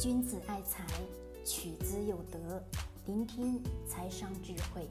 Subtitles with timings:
[0.00, 0.84] 君子爱财，
[1.44, 2.60] 取之有德。
[3.06, 4.90] 聆听财商智慧，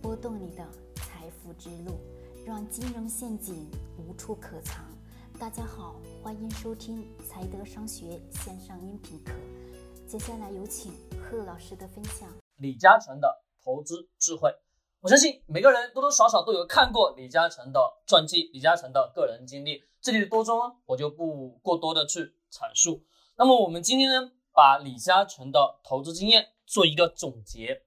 [0.00, 2.00] 拨动你的财富之路，
[2.46, 4.86] 让金融陷阱无处可藏。
[5.38, 9.32] 大家好，欢迎收听财德商学线上音频课。
[10.06, 12.26] 接下来有请贺老师的分享。
[12.56, 14.50] 李嘉诚的投资智慧，
[15.00, 19.84] 我相信每个人多多少少都有看过李嘉诚的传记，李嘉诚的个人经历。
[20.00, 23.04] 这里的多中我就不过多的去阐述。
[23.36, 24.32] 那么我们今天呢？
[24.58, 27.84] 把李嘉诚的投资经验做一个总结。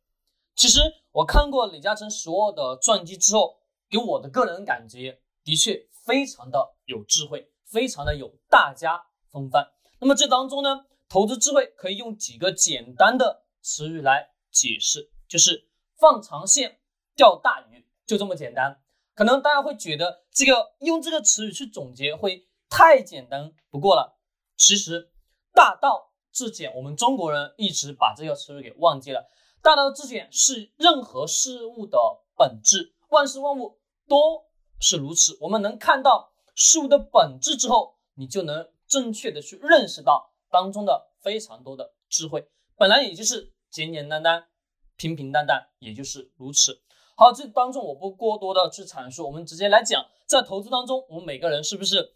[0.56, 0.80] 其实
[1.12, 9.74] 我看过李嘉诚所有的传记之后，给我的个人感觉的确非常的有智慧，非常的有大家风范。
[10.00, 15.68] 那么这当中呢，投资智慧可以用几个简单的词语来解释，就是
[15.98, 16.80] 放长线
[17.18, 18.82] 钓大鱼，就这么简单。
[19.14, 24.18] 可能大家会觉得这个用这个词语去总结会太简单不过了。
[24.56, 25.12] 其实
[25.54, 26.11] 大道。
[26.32, 29.28] 质检，我们中国人一直把这个词语给忘记了。
[29.62, 32.00] 大道至简是任何事物的
[32.36, 34.46] 本质，万事万物都
[34.80, 35.38] 是如此。
[35.42, 42.50] 我们能看到事物的本质之后，你就能正确的去认识到当中的非常多的智慧。
[42.76, 44.48] 本来也就是简简单单、
[44.96, 46.82] 平平淡淡，也就是如此。
[47.16, 52.16] 好，这当中我不过多的去阐述，我们直接来讲，在投资当中，我们每个人是不是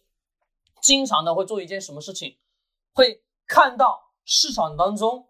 [0.82, 2.40] 经常的会做一件什么事情，
[2.92, 4.05] 会看到。
[4.26, 5.30] 市场当中，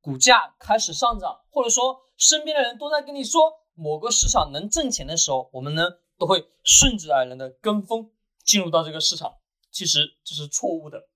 [0.00, 5.82] 股价开始上涨，或者说身边的人都在跟你说某个市场能挣钱的时候，我们呢
[6.16, 8.10] 都会顺之而然的跟风
[8.44, 9.34] 进入到这个市场。
[9.72, 11.08] 其实这是错误的，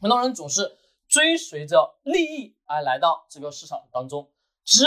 [0.00, 0.76] 很多人总是
[1.08, 4.30] 追随着利益而来到这个市场当中。
[4.64, 4.86] 其实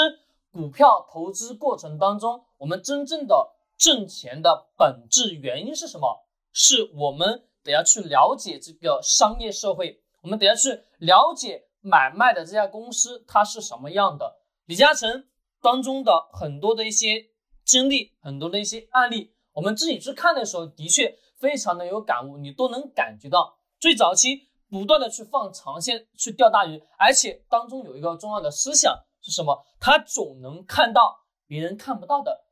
[0.52, 6.27] 股票投资过程当中，我们真正的挣钱的本质原因是什么？
[6.52, 10.03] 是我们得要去了解这个商业社会。
[10.24, 14.40] 我们等下去了解买卖的这家公司它是什么样的。
[14.66, 15.28] 李嘉诚
[15.62, 17.26] 当中的很多的一些
[17.66, 29.66] 经历，很多的一些案例，我们自己去看的时候，的确非常的有感悟，你都能感觉到最早期不断的去放长线去钓大鱼，而且当中有一个重要的思想是什么？
[29.78, 32.45] 他总能看到别人看不到的，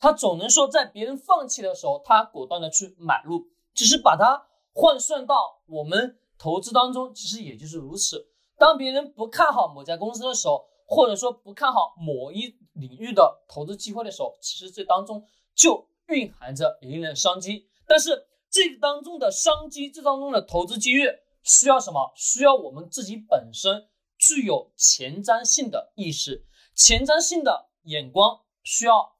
[0.00, 6.18] 他总能说在别人放弃的时候，他果断的去买入，只是把它换算到我们。
[6.38, 17.68] 投资当中其实也就是如此，当别人不看好某家公司的时候，或者说不看好某一领域的投资机会的时候，其实这当中就蕴含着一定的商机。
[17.88, 21.08] 但是这个当中的商机，这当中的投资机遇
[21.42, 22.12] 需要什么？
[22.14, 29.16] 需要我们自己本身具有前瞻性的意识、前瞻性的眼光，需要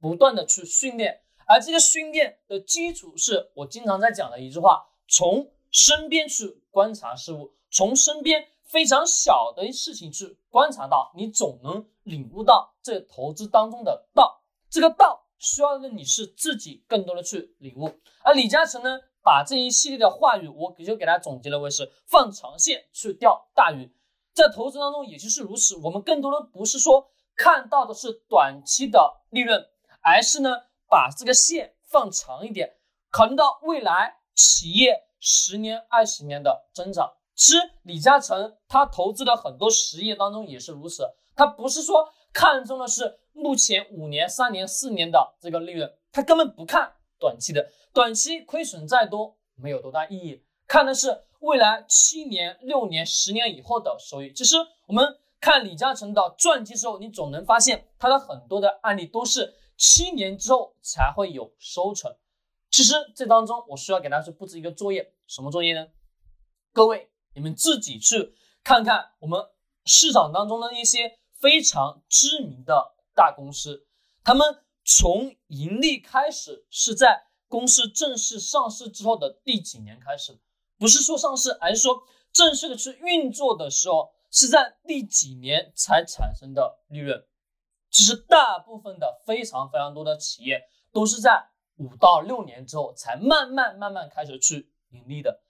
[0.00, 1.20] 不断的去训练。
[1.46, 5.50] 而这个训练的基础是我经常在讲的一句话：从。
[5.74, 14.44] 身边去观察事物，从身边非常小的事情去观察到，你总能领悟到这投资当中的道。
[14.70, 17.90] 这个道需要的你是自己更多的去领悟。
[18.22, 23.92] 而李嘉诚呢，把这一系列的话语，我就给他总结了为是放长线去钓大鱼。
[24.32, 29.68] 在投资当中也就是如此，我们更多的不是说看到的是短期的利润，
[30.02, 30.50] 而是呢
[30.88, 32.76] 把这个线放长一点，
[33.10, 35.03] 考虑到未来企业。
[35.26, 41.08] 十年、二十年的增长，其实李嘉诚他投资的很多实业当中也是如此。
[41.34, 54.30] 他不是说看中的是目前五年、三年、四年的这个利润，他根本不看短期的，短期亏损再多没有多大意义，看的是未来七年、六年、十年以后的收益。
[54.30, 62.14] 其实我们看李嘉诚的传记时候，你总能发现他的很多的案例都是七年之后才会有收成。
[62.74, 65.86] 其实这当中，我需要给大家去布置一个作业，什么作业呢？
[66.72, 69.40] 各位，你们自己去看看我们
[69.84, 73.86] 市场当中的一些非常知名的大公司，
[74.24, 80.40] 他们从盈利开始是在公司正式上市之后的第几年开始？
[80.76, 82.02] 不是说上市，而是说
[82.32, 87.24] 正式的去运作的时候是在第几年才产生的利润？
[87.92, 90.60] 其实大部分的非常非常多的企业
[90.92, 91.50] 都是在。
[91.76, 95.42] 五到六年之后才慢慢慢慢开始去盈利的，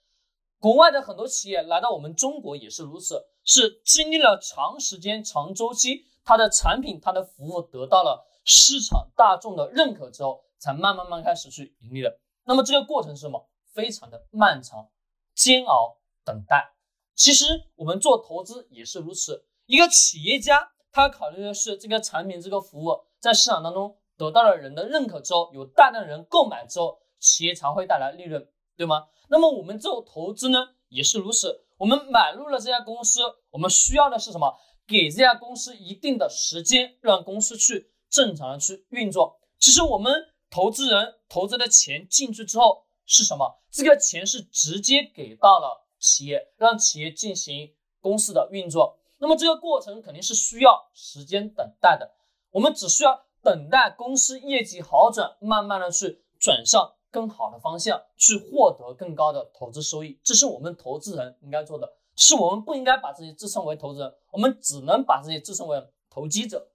[0.59, 12.19] 国外的很多企业来到我们中国也是如此，是经历了长时间、长周期，它的产品、它的服务得到了市场大众的认可之后，才慢慢慢开始去盈利的。
[12.43, 13.47] 那么这个过程是什么？
[13.73, 14.89] 非常的漫长、
[15.35, 16.73] 煎熬、等待。
[17.13, 17.45] 其实
[17.75, 23.97] 我们做投资也是如此，一个企业家他考虑的是这个产品、这个服务在市场当中。
[24.17, 28.47] 得到了人的认可之后，有大量人购买之后，企业才会带来利润，
[28.77, 29.07] 对吗？
[29.29, 31.65] 那么我们做投资呢，也是如此。
[31.77, 33.21] 我们买入了这家公司，
[33.51, 34.55] 我们需要的是什么？
[34.87, 39.39] 给这家公司一定的时间，让公司去正常的去运作。
[39.59, 40.13] 其实我们
[40.49, 43.59] 投资人投资的钱进去之后是什么？
[43.71, 48.99] 这个钱是直接给到了企业，让企业进行公司的运作。
[49.17, 52.11] 那么这个过程肯定是需要时间等待的。
[52.51, 60.19] 我们只需要等待公司业绩好转，慢慢的去转向更好的方向，去获得更高的投资收益。
[60.23, 61.93] 这是我们投资人应该做的。
[62.15, 66.71] 是我们不应该把自己自称为投资人，我们只能把自己自称为投机者。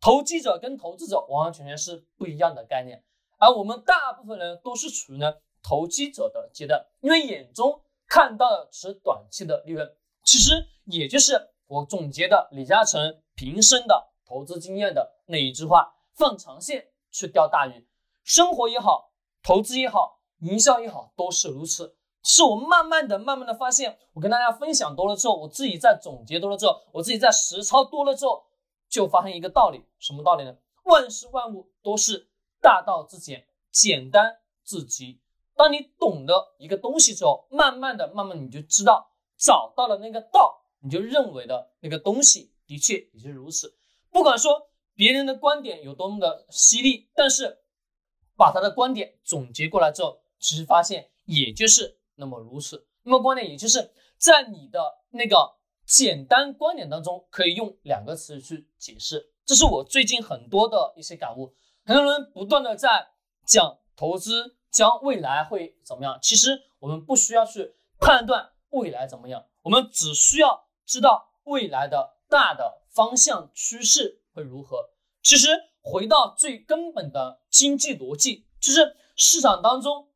[0.00, 3.04] 投机者跟投资者完完全全是不一样的概念，
[3.38, 9.94] 而我们大部分人都是处于呢投机者的阶段，因为眼中看到的是短期的利润。
[10.22, 17.86] 其实也就是我总结的李嘉诚平生的投资经验的那一句话：放长线去钓大鱼。
[18.24, 21.96] 生活也好，投资也好，营销也好，都是如此。
[22.22, 28.46] 是我慢慢的、慢慢的发现，我跟大家分享多了之后，我自己在总结多了之后，我自己在实操多了之后，
[28.88, 30.56] 就发现一个道理，什么道理呢？
[30.84, 32.28] 万事万物都是
[32.60, 35.20] 大道至简，简单至极。
[35.54, 43.78] 当你懂得一个东西之后，慢慢的、慢慢你就知道，找到了那个道，你就认为的那个东西的确也是如此。
[44.10, 47.58] 不管说别人的观点有多么的犀利，但是
[48.36, 52.00] 把他的观点总结过来之后，其实发现也就是。
[52.18, 59.34] 那么如此，那么观点也就是在你的那个简单观点当中，可以用两个词去解释。
[59.44, 61.54] 这是我最近很多的一些感悟。
[61.84, 63.08] 很多人不断的在
[63.46, 66.18] 讲投资，讲未来会怎么样。
[66.22, 74.90] 其实我们不需要去判断未来怎么样，我们只需要知道未来的大的方向趋势会如何。
[75.22, 75.48] 其实
[75.80, 80.08] 回到最根本的经济逻辑，就是市场当中。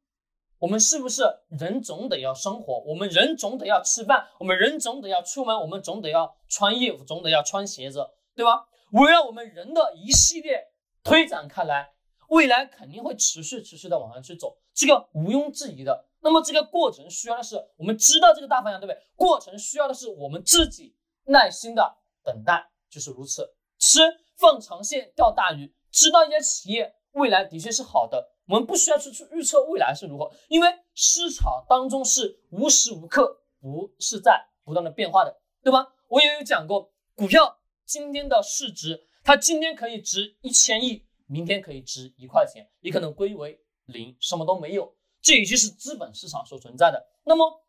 [0.58, 2.80] 我们是不是人总得要生活？
[2.80, 8.06] 我们人总得要吃饭，我们人总得要出门，我们总得要穿衣服，总得要穿鞋子，
[8.36, 8.66] 对吧？
[8.92, 10.66] 围绕我们人的一系列
[11.02, 11.94] 推展开来，
[12.28, 16.04] 未来肯定会持续持续的往上去走，这个毋庸置疑的。
[16.20, 19.00] 那么这个过程需要的是我们知道这个大方向，对不对？
[19.16, 20.94] 过程需要的是我们自己
[21.24, 23.50] 耐心的等待，就是如此。
[23.80, 23.98] 吃
[24.36, 28.32] 放长线钓大鱼，知道一家企业未来的确是好的。
[28.46, 35.86] 我们不需要去去预测未来是如何，因为市场当中是无时无刻不是在不断的变化的，对吧？
[36.08, 44.94] 我也有讲过，股票今天的市值，它今天可以值一千亿，明天可以值一块钱，也可能归为零，什么都没有。
[45.22, 47.00] 这也就是资本市场所存在的。
[47.24, 47.62] 那么，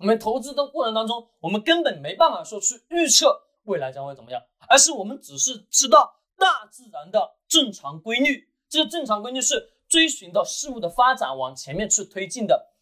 [0.00, 8.48] 我们投资的过程当中，我们根本没办法说去预测未来将会怎么样，而是我们只是知道大自然的正常规律。
[8.68, 9.74] 这个正常规律是。
[9.88, 12.74] 追寻到事物的发展往前面去推进的，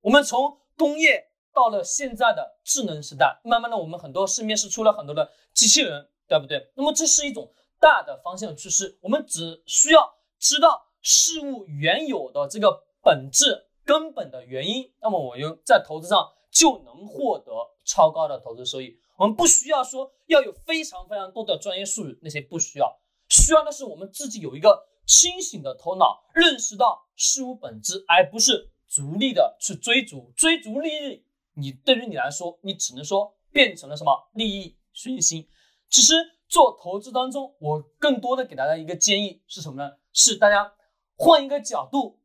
[0.00, 6.72] 我们从工业到了现在的智能时代，慢慢的我们很多市面是出了很多的机器人，对不对？
[6.74, 17.52] 那么这是一种大的方向趋势，我们只需要知道事物原有的这个本质根本的原因，那么我又在投资上就能获得
[17.84, 18.98] 超高的投资收益。
[19.16, 24.88] 我们不需要说要有非常非常多的专业术语，那些不需要，需要的是我们自己有一个。
[25.06, 31.26] 清醒的头脑认识到事物本质，而不是逐利的去追逐追逐利益。
[31.52, 35.46] 你对于你来说，你只能说变成了什么利益熏心。
[35.90, 36.14] 其实
[36.48, 39.98] 做投资当中，我更多的给大家一个建议是什么呢？
[40.14, 40.72] 是大家
[41.16, 42.18] 换一个角度，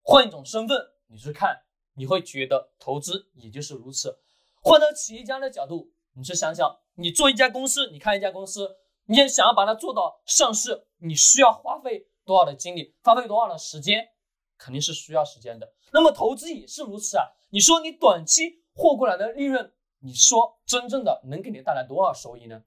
[0.00, 0.78] 换一种身份，
[1.08, 4.18] 你去看，你会觉得投资也就是如此。
[4.62, 8.78] 换到企业家的角度，你去想想，你做一家公司，你看一家公司。
[9.06, 14.10] 你也想要把它做到上市，你需要花费多少的精力，花费多少的时间，
[14.56, 15.72] 肯定是需要时间的。
[15.92, 17.24] 那么投资也是如此啊。
[17.50, 22.62] 你说你短期获过来的利润，你说真正的能给你带来多少收益呢？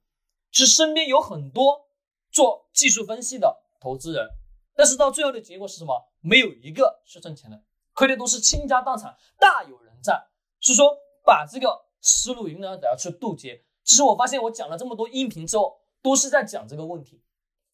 [0.52, 1.88] 是身边有很多
[2.32, 4.28] 做技术分析的投资人，
[4.76, 6.12] 但是到最后的结果是什么？
[6.20, 10.28] 没有一个是挣钱的，亏的都是倾家荡产，大有人在。
[10.60, 13.66] 是说把这个思路一定要去渡劫。
[13.84, 15.82] 其实我发现我讲了这么多音频之后。
[16.06, 17.20] 都是在讲这个问题，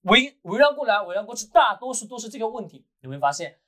[0.03, 2.87] 围围绕过来，围绕过去，大多数都是这个问题。
[3.01, 3.59] 有没有发现，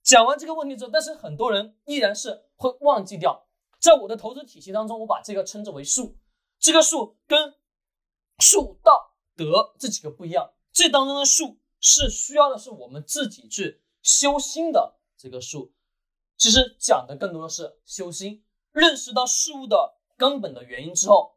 [0.00, 3.48] 讲完这个问题之后，但是很多人依然是会忘记掉。
[3.80, 6.16] 在我的投资体系当中，我把这个称之为术。
[6.60, 7.56] 这个术跟
[8.38, 10.52] 术、道、德这几个不一样。
[10.70, 15.74] 这当中的术是需要的是我们自己去修心的这个术。
[16.36, 21.34] 其实讲的更多的是修心，认识到事物的根本的原因之后，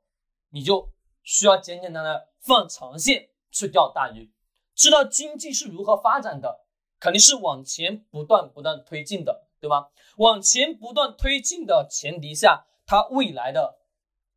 [0.51, 0.91] 你就
[1.23, 2.27] 需要简简单单。
[2.39, 4.31] 放长线去钓大鱼，
[4.75, 6.67] 知道经济是如何发展的，
[6.99, 9.89] 肯定是往前不断不断推进的，对吧？
[10.17, 13.79] 往前不断推进的前提下，它未来的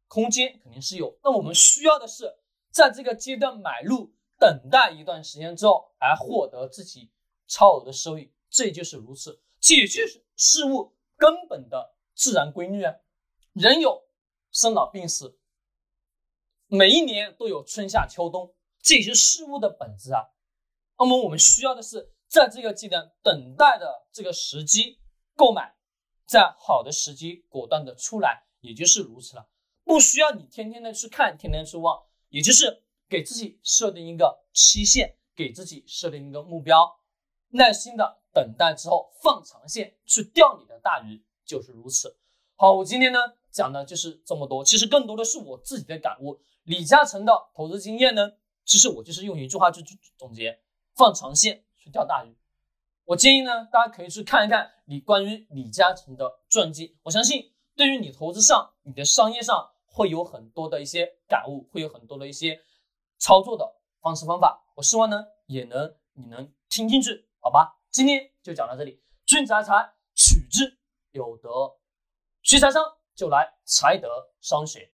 [0.07, 1.19] 空间肯定是有。
[1.23, 2.39] 那我们需要的是
[2.71, 7.11] 在这个阶段买入，等待一段时间之后，来获得自己
[7.47, 8.33] 超额的收益。
[8.49, 12.95] 这就是如此，这也就是事物根本的自然规律啊。
[13.53, 14.08] 人有
[14.51, 15.39] 生老病死，
[16.67, 20.31] 每一年都有春夏秋冬，这也是事物的本质啊。
[20.99, 25.01] 那么我们需要的是在这个技能等待的这个时机
[25.37, 25.77] 购买，
[26.27, 29.49] 在好的时机果断的出来，也就是如此了。
[29.85, 37.01] 不需要你天天的去看，天天去望，也就是给自己设定一个期限，给自己设定一个目标，
[37.51, 42.19] 耐心的等待之后放长线去钓你的大鱼，就是如此。
[42.57, 43.19] 好，我今天呢
[43.51, 46.41] 讲的就是这么多，其实更多的是我自己的感悟。
[46.65, 48.33] 李嘉诚的投资经验呢，
[48.65, 49.83] 其实我就是用一句话去
[50.17, 50.61] 总结。
[50.95, 52.37] 放长线去钓大鱼，
[53.05, 56.99] 我建议呢，大家可以去看一看你关于李嘉诚的传记。
[57.05, 62.61] 我相信，对于你投资上、你的商业上，会有很多的一些感悟，会有很多的一些
[63.17, 64.67] 操作的方式方法。
[64.75, 67.79] 我希望呢，也能你能听进去，好吧？
[67.93, 69.01] 今天就讲到这里。
[69.25, 70.81] 君子爱财，取之
[71.13, 71.77] 有德。
[72.43, 72.83] 学财商
[73.19, 74.09] 就来才德
[74.41, 74.87] 双学。